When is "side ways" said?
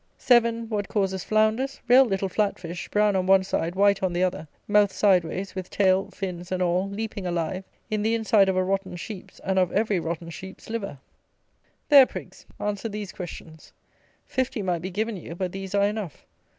4.91-5.53